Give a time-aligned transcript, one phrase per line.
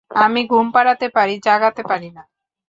[0.11, 2.23] আমি ঘুম পাড়াতে পারি, জাগাতে পারি না।